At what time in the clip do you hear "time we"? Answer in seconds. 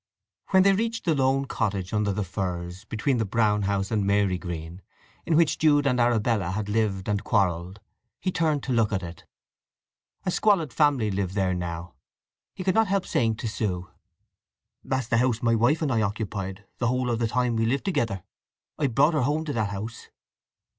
17.27-17.67